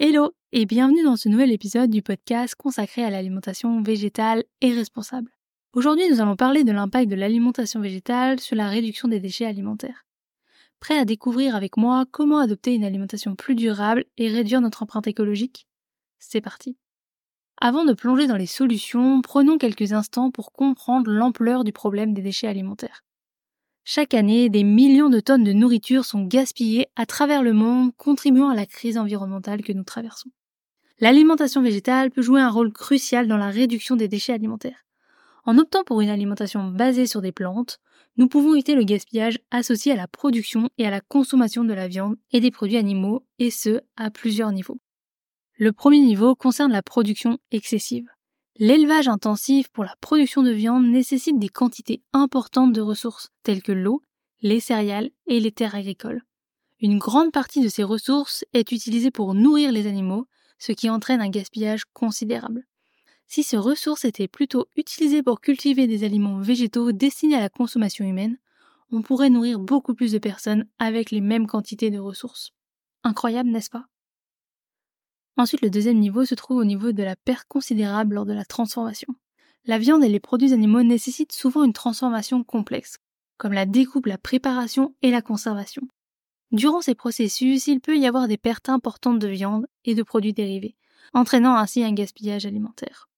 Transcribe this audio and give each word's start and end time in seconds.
Hello 0.00 0.30
et 0.52 0.64
bienvenue 0.64 1.02
dans 1.02 1.16
ce 1.16 1.28
nouvel 1.28 1.50
épisode 1.50 1.90
du 1.90 2.02
podcast 2.02 2.54
consacré 2.54 3.02
à 3.02 3.10
l'alimentation 3.10 3.82
végétale 3.82 4.44
et 4.60 4.72
responsable. 4.72 5.32
Aujourd'hui, 5.72 6.08
nous 6.08 6.20
allons 6.20 6.36
parler 6.36 6.62
de 6.62 6.70
l'impact 6.70 7.10
de 7.10 7.16
l'alimentation 7.16 7.80
végétale 7.80 8.38
sur 8.38 8.54
la 8.54 8.68
réduction 8.68 9.08
des 9.08 9.18
déchets 9.18 9.46
alimentaires. 9.46 10.06
Prêt 10.78 10.96
à 10.96 11.04
découvrir 11.04 11.56
avec 11.56 11.76
moi 11.76 12.04
comment 12.12 12.38
adopter 12.38 12.76
une 12.76 12.84
alimentation 12.84 13.34
plus 13.34 13.56
durable 13.56 14.04
et 14.18 14.28
réduire 14.28 14.60
notre 14.60 14.84
empreinte 14.84 15.08
écologique? 15.08 15.66
C'est 16.20 16.40
parti. 16.40 16.76
Avant 17.60 17.84
de 17.84 17.92
plonger 17.92 18.28
dans 18.28 18.36
les 18.36 18.46
solutions, 18.46 19.20
prenons 19.20 19.58
quelques 19.58 19.94
instants 19.94 20.30
pour 20.30 20.52
comprendre 20.52 21.10
l'ampleur 21.10 21.64
du 21.64 21.72
problème 21.72 22.14
des 22.14 22.22
déchets 22.22 22.46
alimentaires. 22.46 23.02
Chaque 23.90 24.12
année, 24.12 24.50
des 24.50 24.64
millions 24.64 25.08
de 25.08 25.18
tonnes 25.18 25.44
de 25.44 25.54
nourriture 25.54 26.04
sont 26.04 26.22
gaspillées 26.22 26.88
à 26.94 27.06
travers 27.06 27.42
le 27.42 27.54
monde, 27.54 27.90
contribuant 27.96 28.50
à 28.50 28.54
la 28.54 28.66
crise 28.66 28.98
environnementale 28.98 29.62
que 29.62 29.72
nous 29.72 29.82
traversons. 29.82 30.28
L'alimentation 31.00 31.62
végétale 31.62 32.10
peut 32.10 32.20
jouer 32.20 32.42
un 32.42 32.50
rôle 32.50 32.70
crucial 32.70 33.28
dans 33.28 33.38
la 33.38 33.48
réduction 33.48 33.96
des 33.96 34.06
déchets 34.06 34.34
alimentaires. 34.34 34.84
En 35.46 35.56
optant 35.56 35.84
pour 35.84 36.02
une 36.02 36.10
alimentation 36.10 36.64
basée 36.64 37.06
sur 37.06 37.22
des 37.22 37.32
plantes, 37.32 37.80
nous 38.18 38.28
pouvons 38.28 38.52
éviter 38.52 38.74
le 38.74 38.84
gaspillage 38.84 39.38
associé 39.50 39.92
à 39.92 39.96
la 39.96 40.06
production 40.06 40.68
et 40.76 40.86
à 40.86 40.90
la 40.90 41.00
consommation 41.00 41.64
de 41.64 41.72
la 41.72 41.88
viande 41.88 42.16
et 42.30 42.40
des 42.40 42.50
produits 42.50 42.76
animaux, 42.76 43.24
et 43.38 43.50
ce, 43.50 43.80
à 43.96 44.10
plusieurs 44.10 44.52
niveaux. 44.52 44.82
Le 45.56 45.72
premier 45.72 46.00
niveau 46.00 46.34
concerne 46.34 46.72
la 46.72 46.82
production 46.82 47.38
excessive. 47.52 48.04
L'élevage 48.60 49.06
intensif 49.06 49.68
pour 49.68 49.84
la 49.84 49.94
production 50.00 50.42
de 50.42 50.50
viande 50.50 50.84
nécessite 50.84 51.38
des 51.38 51.48
quantités 51.48 52.02
importantes 52.12 52.72
de 52.72 52.80
ressources 52.80 53.30
telles 53.44 53.62
que 53.62 53.70
l'eau, 53.70 54.02
les 54.42 54.58
céréales 54.58 55.10
et 55.28 55.38
les 55.38 55.52
terres 55.52 55.76
agricoles. 55.76 56.24
Une 56.80 56.98
grande 56.98 57.30
partie 57.30 57.60
de 57.60 57.68
ces 57.68 57.84
ressources 57.84 58.44
est 58.54 58.72
utilisée 58.72 59.12
pour 59.12 59.34
nourrir 59.34 59.70
les 59.70 59.86
animaux, 59.86 60.26
ce 60.58 60.72
qui 60.72 60.90
entraîne 60.90 61.20
un 61.20 61.28
gaspillage 61.28 61.84
considérable. 61.92 62.66
Si 63.28 63.44
ces 63.44 63.56
ressources 63.56 64.04
étaient 64.04 64.26
plutôt 64.26 64.66
utilisées 64.74 65.22
pour 65.22 65.40
cultiver 65.40 65.86
des 65.86 66.02
aliments 66.02 66.40
végétaux 66.40 66.90
destinés 66.90 67.36
à 67.36 67.40
la 67.40 67.50
consommation 67.50 68.04
humaine, 68.04 68.38
on 68.90 69.02
pourrait 69.02 69.30
nourrir 69.30 69.60
beaucoup 69.60 69.94
plus 69.94 70.10
de 70.10 70.18
personnes 70.18 70.66
avec 70.80 71.12
les 71.12 71.20
mêmes 71.20 71.46
quantités 71.46 71.90
de 71.90 72.00
ressources. 72.00 72.50
Incroyable, 73.04 73.50
n'est-ce 73.50 73.70
pas? 73.70 73.86
Ensuite, 75.38 75.62
le 75.62 75.70
deuxième 75.70 76.00
niveau 76.00 76.24
se 76.24 76.34
trouve 76.34 76.56
au 76.56 76.64
niveau 76.64 76.90
de 76.90 77.02
la 77.04 77.14
perte 77.14 77.46
considérable 77.46 78.16
lors 78.16 78.26
de 78.26 78.32
la 78.32 78.44
transformation. 78.44 79.14
La 79.66 79.78
viande 79.78 80.02
et 80.02 80.08
les 80.08 80.18
produits 80.18 80.52
animaux 80.52 80.82
nécessitent 80.82 81.32
souvent 81.32 81.62
une 81.62 81.72
transformation 81.72 82.42
complexe, 82.42 82.96
comme 83.36 83.52
la 83.52 83.64
découpe, 83.64 84.06
la 84.06 84.18
préparation 84.18 84.96
et 85.00 85.12
la 85.12 85.22
conservation. 85.22 85.82
Durant 86.50 86.80
ces 86.80 86.96
processus, 86.96 87.68
il 87.68 87.80
peut 87.80 87.96
y 87.96 88.06
avoir 88.06 88.26
des 88.26 88.36
pertes 88.36 88.68
importantes 88.68 89.20
de 89.20 89.28
viande 89.28 89.68
et 89.84 89.94
de 89.94 90.02
produits 90.02 90.32
dérivés, 90.32 90.74
entraînant 91.14 91.54
ainsi 91.54 91.84
un 91.84 91.92
gaspillage 91.92 92.44
alimentaire. 92.44 93.08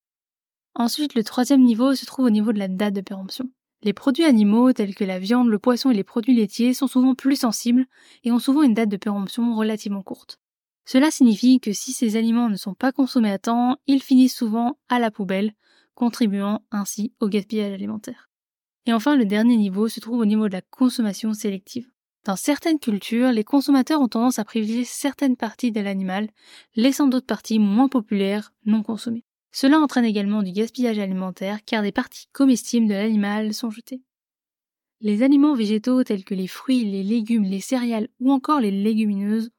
Ensuite, 0.74 1.14
le 1.14 1.24
troisième 1.24 1.62
niveau 1.62 1.94
se 1.94 2.04
trouve 2.04 2.26
au 2.26 2.30
niveau 2.30 2.52
de 2.52 2.58
la 2.58 2.68
date 2.68 2.94
de 2.94 3.00
péremption. 3.00 3.48
Les 3.82 3.94
produits 3.94 4.24
animaux 4.24 4.74
tels 4.74 4.94
que 4.94 5.04
la 5.04 5.18
viande, 5.18 5.48
le 5.48 5.58
poisson 5.58 5.90
et 5.90 5.94
les 5.94 6.04
produits 6.04 6.36
laitiers 6.36 6.74
sont 6.74 6.86
souvent 6.86 7.14
plus 7.14 7.36
sensibles 7.36 7.86
et 8.24 8.30
ont 8.30 8.38
souvent 8.38 8.62
une 8.62 8.74
date 8.74 8.90
de 8.90 8.98
péremption 8.98 9.56
relativement 9.56 10.02
courte. 10.02 10.38
Cela 10.84 11.10
signifie 11.10 11.60
que 11.60 11.72
si 11.72 11.92
ces 11.92 12.16
aliments 12.16 12.48
ne 12.48 12.56
sont 12.56 12.74
pas 12.74 12.92
consommés 12.92 13.30
à 13.30 13.38
temps, 13.38 13.76
ils 13.86 14.02
finissent 14.02 14.36
souvent 14.36 14.78
à 14.88 14.98
la 14.98 15.10
poubelle, 15.10 15.54
contribuant 15.94 16.62
ainsi 16.70 17.12
au 17.20 17.28
gaspillage 17.28 17.72
alimentaire. 17.72 18.30
Et 18.86 18.92
enfin, 18.92 19.16
le 19.16 19.26
dernier 19.26 19.56
niveau 19.56 19.88
se 19.88 20.00
trouve 20.00 20.18
au 20.18 20.24
niveau 20.24 20.48
de 20.48 20.54
la 20.54 20.62
consommation 20.62 21.32
sélective. 21.32 21.90
Dans 22.24 22.36
certaines 22.36 22.78
cultures, 22.78 23.32
les 23.32 23.44
consommateurs 23.44 24.00
ont 24.00 24.08
tendance 24.08 24.38
à 24.38 24.44
privilégier 24.44 24.84
certaines 24.84 25.36
parties 25.36 25.72
de 25.72 25.80
l'animal, 25.80 26.28
laissant 26.76 27.06
d'autres 27.06 27.26
parties 27.26 27.58
moins 27.58 27.88
populaires 27.88 28.52
non 28.66 28.82
consommées. 28.82 29.24
Cela 29.52 29.80
entraîne 29.80 30.04
également 30.04 30.42
du 30.42 30.52
gaspillage 30.52 30.98
alimentaire 30.98 31.64
car 31.64 31.82
des 31.82 31.92
parties 31.92 32.26
comestibles 32.32 32.88
de 32.88 32.94
l'animal 32.94 33.54
sont 33.54 33.70
jetées. 33.70 34.02
Les 35.00 35.22
aliments 35.22 35.54
végétaux 35.54 36.04
tels 36.04 36.24
que 36.24 36.34
les 36.34 36.46
fruits, 36.46 36.84
les 36.84 37.02
légumes, 37.02 37.44
les 37.44 37.60
céréales 37.60 38.08
ou 38.20 38.30
encore 38.32 38.60
les 38.60 38.70
légumineuses 38.70 39.50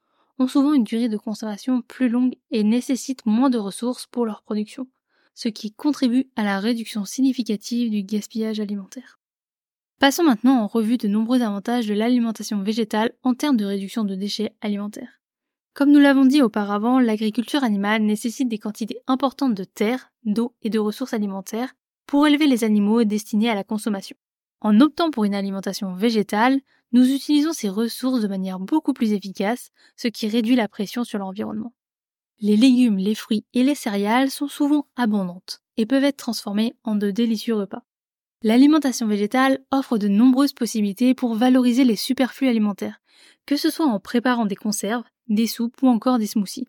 ont 0.42 0.48
souvent 0.48 0.74
une 0.74 0.84
durée 0.84 1.10
de 1.10 1.18
conservation 1.18 1.82
plus 1.82 2.10
longue 2.10 2.36
et 2.50 2.64
nécessitent 2.64 3.26
moins 3.26 3.50
de 3.50 3.58
ressources 3.58 4.08
pour 4.08 4.26
leur 4.26 4.42
production, 4.42 4.88
ce 5.36 5.50
qui 5.50 5.72
contribue 5.72 6.30
à 6.36 6.44
la 6.44 6.60
réduction 6.60 7.06
significative 7.06 7.92
du 7.92 8.04
gaspillage 8.04 8.60
alimentaire. 8.60 9.20
Passons 10.00 10.24
maintenant 10.24 10.62
en 10.62 10.68
revue 10.68 10.98
de 10.98 11.08
nombreux 11.08 11.42
avantages 11.42 11.86
de 11.86 11.94
l'alimentation 11.94 12.64
végétale 12.64 13.12
en 13.22 13.36
termes 13.36 13.58
de 13.58 13.66
réduction 13.66 14.04
de 14.04 14.16
déchets 14.16 14.56
alimentaires. 14.62 15.22
Comme 15.74 15.92
nous 15.92 16.00
l'avons 16.00 16.26
dit 16.26 16.42
auparavant, 16.42 17.00
l'agriculture 17.00 17.64
animale 17.64 18.02
nécessite 18.02 18.50
des 18.50 18.58
quantités 18.58 18.98
importantes 19.08 19.54
de 19.54 19.64
terre, 19.64 20.12
d'eau 20.26 20.56
et 20.64 20.70
de 20.70 20.80
ressources 20.80 21.14
alimentaires 21.14 21.76
pour 22.08 22.28
élever 22.28 22.48
les 22.48 22.64
animaux 22.64 23.04
destinés 23.04 23.50
à 23.50 23.56
la 23.56 23.64
consommation. 23.64 24.18
En 24.60 24.82
optant 24.82 25.12
pour 25.12 25.24
une 25.24 25.36
alimentation 25.36 25.94
végétale, 25.94 26.60
nous 26.92 27.10
utilisons 27.12 27.54
ces 27.54 27.70
ressources 27.70 28.22
de 28.22 28.28
manière 28.28 28.60
beaucoup 28.60 28.94
plus 28.94 29.14
efficace, 29.14 29.72
ce 29.96 30.08
qui 30.08 30.28
réduit 30.28 30.56
la 30.56 30.68
pression 30.68 31.04
sur 31.04 31.20
l'environnement. 31.20 31.74
Les 32.40 32.58
légumes, 32.58 32.98
les 32.98 33.16
fruits 33.16 33.46
et 33.54 33.64
les 33.64 33.76
céréales 33.76 34.32
sont 34.32 34.48
souvent 34.48 34.88
abondantes 34.96 35.62
et 35.78 35.86
peuvent 35.86 36.04
être 36.04 36.18
transformés 36.18 36.76
en 36.84 36.96
de 36.96 37.12
délicieux 37.12 37.56
repas. 37.56 37.84
L'alimentation 38.44 39.06
végétale 39.06 39.60
offre 39.70 40.00
de 40.00 40.08
nombreuses 40.08 40.54
possibilités 40.54 41.14
pour 41.14 41.36
valoriser 41.36 41.84
les 41.84 41.96
superflus 41.96 42.48
alimentaires, 42.48 43.00
que 43.46 43.56
ce 43.56 43.70
soit 43.70 43.86
en 43.86 44.00
préparant 44.00 44.48
des 44.48 44.56
conserves, 44.56 45.04
des 45.28 45.46
soupes 45.46 45.82
ou 45.84 45.88
encore 45.88 46.18
des 46.18 46.26
smoothies. 46.26 46.68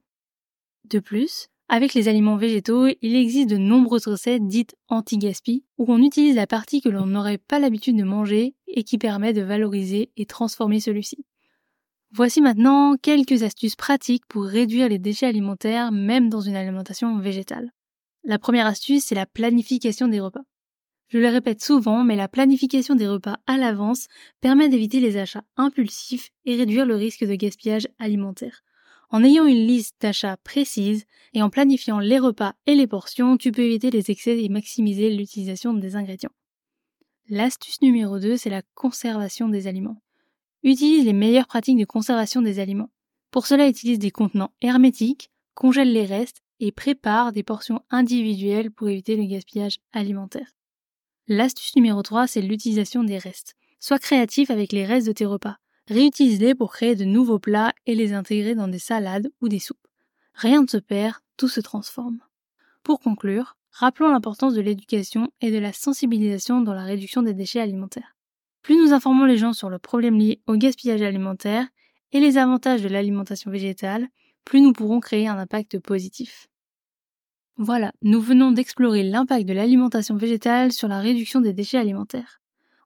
De 0.85 0.99
plus, 0.99 1.49
avec 1.73 1.95
les 1.95 2.09
aliments 2.09 2.37
végétaux, 2.37 2.87
il 3.01 3.17
existe 3.17 3.49
de 3.49 3.57
nombreuses 3.57 4.07
recettes 4.07 4.47
dites 4.47 4.77
anti-gaspi 4.89 5.65
où 5.79 5.91
on 5.91 6.03
utilise 6.03 6.37
la 6.37 6.47
partie 6.47 6.83
que 6.83 6.91
l'on 6.91 7.07
n'aurait 7.07 7.39
pas 7.39 7.59
l'habitude 7.59 7.97
de 7.97 8.05
manger 8.05 8.55
et 8.67 8.85
qui 8.85 8.99
permet 8.99 9.33
de 9.33 9.41
valoriser 9.41 10.11
et 10.19 10.27
transformer 10.27 10.81
celui-ci. 10.81 11.25
Voici 12.11 12.43
maintenant 12.43 12.97
quelques 12.99 13.43
astuces 13.43 13.75
pratiques 13.75 14.27
pour 14.29 14.45
réduire 14.45 14.91
les 14.91 14.99
déchets 14.99 15.25
alimentaires 15.25 15.93
même 15.93 16.29
dans 16.29 16.43
une 16.43 16.57
alimentation 16.57 17.19
végétale. 17.21 17.73
La 18.23 18.39
première 18.39 18.67
astuce, 18.67 19.05
c'est 19.05 19.15
la 19.15 19.25
planification 19.25 20.09
des 20.09 20.21
repas. 20.21 20.43
Je 21.09 21.17
le 21.17 21.29
répète 21.29 21.65
souvent, 21.65 22.05
mais 22.05 22.17
la 22.17 22.29
planification 22.29 22.97
des 22.97 23.09
repas 23.09 23.39
à 23.47 23.57
l'avance 23.57 24.09
permet 24.43 24.69
d'éviter 24.69 25.01
les 25.01 25.17
achats 25.17 25.45
impulsifs 25.57 26.33
et 26.45 26.55
réduire 26.55 26.85
le 26.85 26.97
risque 26.97 27.25
de 27.25 27.35
gaspillage 27.35 27.89
alimentaire. 27.99 28.63
En 29.13 29.23
ayant 29.23 29.47
une 29.47 29.67
liste 29.67 29.97
d'achats 30.01 30.39
précise 30.39 31.05
et 31.35 31.43
en 31.43 31.51
planifiant 31.51 31.99
les 31.99 32.19
repas 32.19 32.55
et 32.67 32.75
les 32.75 32.87
portions, 32.87 33.37
tu 33.37 33.53
peux 33.53 33.61
éviter 33.61 33.91
les 33.91 34.11
excès 34.11 34.43
et 34.43 34.49
maximiser 34.49 35.15
l'utilisation 35.15 35.75
des 35.75 35.97
ingrédients. 35.97 36.33
L'astuce 37.29 37.83
numéro 37.83 38.19
2, 38.19 38.39
c'est 38.39 38.49
la 38.49 38.63
conservation 38.75 39.51
des 39.51 39.67
aliments. 39.67 40.03
Utilise 40.63 41.05
les 41.05 41.13
meilleures 41.13 41.47
pratiques 41.47 41.79
de 41.79 41.85
conservation 41.85 42.41
des 42.41 42.59
aliments. 42.59 42.89
Pour 43.31 43.47
cela, 43.47 43.69
utilise 43.69 43.99
des 43.99 44.11
contenants 44.11 44.55
hermétiques, 44.63 45.31
congèle 45.55 45.93
les 45.93 46.07
restes 46.07 46.43
et 46.59 46.73
prépare 46.73 47.33
des 47.33 47.43
portions 47.43 47.83
individuelles 47.91 48.71
pour 48.71 48.89
éviter 48.89 49.17
le 49.17 49.27
gaspillage 49.27 49.79
alimentaire. 49.93 50.57
L'astuce 51.29 51.77
numéro 51.77 52.03
3, 52.03 52.27
c'est 52.27 52.41
l'utilisation 52.41 53.05
des 53.05 53.19
restes. 53.19 53.57
Sois 53.79 53.99
créatif 53.99 54.51
avec 54.51 54.73
les 54.73 54.87
restes 54.87 55.07
de 55.07 55.13
tes 55.13 55.27
repas. 55.27 55.59
Réutilise-les 55.89 56.55
pour 56.55 56.73
créer 56.73 56.95
de 56.95 57.05
nouveaux 57.05 57.39
plats 57.39 57.73
et 57.87 57.95
les 57.95 58.13
intégrer 58.13 58.55
dans 58.55 58.69
des 58.69 58.79
salades 58.79 59.31
ou 59.41 59.49
des 59.49 59.59
soupes. 59.59 59.87
Rien 60.35 60.63
ne 60.63 60.67
se 60.67 60.77
perd, 60.77 61.17
tout 61.37 61.49
se 61.49 61.61
transforme. 61.61 62.21
Pour 62.83 63.01
conclure, 63.01 63.57
rappelons 63.71 64.11
l'importance 64.11 64.55
de 64.55 64.61
l'éducation 64.61 65.33
et 65.41 65.51
de 65.51 65.59
la 65.59 65.73
sensibilisation 65.73 66.61
dans 66.61 66.75
la 66.75 66.85
réduction 66.85 67.23
des 67.23 67.35
déchets 67.35 67.61
alimentaires. 67.61 68.17
Plus 68.63 68.77
nous 68.77 68.93
informons 68.93 69.25
les 69.25 69.39
gens 69.39 69.53
sur 69.53 69.71
le 69.71 69.79
problème 69.79 70.19
lié 70.19 70.41
au 70.47 70.57
gaspillage 70.57 71.03
alimentaire 71.03 71.67
et 72.13 72.21
les 72.21 72.39
avantages 72.39 72.83
de 72.83 72.89
l'alimentation 72.89 73.51
végétale, 73.51 74.09
plus 74.45 74.61
nous 74.61 74.73
pourrons 74.73 75.01
créer 75.01 75.27
un 75.27 75.39
impact 75.39 75.79
positif. 75.79 76.49
Voilà, 77.57 77.93
nous 78.03 78.21
venons 78.21 78.53
d'explorer 78.53 79.03
l'impact 79.03 79.47
de 79.47 79.53
l'alimentation 79.53 80.17
végétale 80.17 80.73
sur 80.73 80.89
la 80.89 81.01
réduction 81.01 81.41
des 81.41 81.53
déchets 81.53 81.79
alimentaires. 81.79 82.42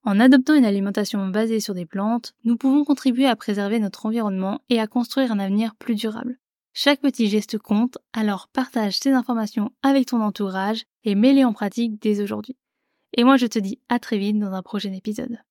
En 0.06 0.20
adoptant 0.20 0.54
une 0.54 0.64
alimentation 0.64 1.26
basée 1.26 1.58
sur 1.58 1.74
des 1.74 1.84
plantes, 1.84 2.32
nous 2.44 2.56
pouvons 2.56 2.84
contribuer 2.84 3.26
à 3.26 3.34
préserver 3.34 3.80
notre 3.80 4.06
environnement 4.06 4.60
et 4.70 4.78
à 4.78 4.86
construire 4.86 5.32
un 5.32 5.40
avenir 5.40 5.74
plus 5.74 5.96
durable. 5.96 6.38
Chaque 6.72 7.00
petit 7.00 7.26
geste 7.26 7.58
compte, 7.58 7.98
alors 8.12 8.46
partage 8.52 9.00
ces 9.00 9.10
informations 9.10 9.72
avec 9.82 10.06
ton 10.06 10.22
entourage 10.22 10.84
et 11.02 11.16
mets-les 11.16 11.44
en 11.44 11.52
pratique 11.52 12.00
dès 12.00 12.20
aujourd'hui. 12.20 12.56
Et 13.14 13.24
moi 13.24 13.36
je 13.36 13.48
te 13.48 13.58
dis 13.58 13.80
à 13.88 13.98
très 13.98 14.18
vite 14.18 14.38
dans 14.38 14.52
un 14.52 14.62
prochain 14.62 14.92
épisode. 14.92 15.38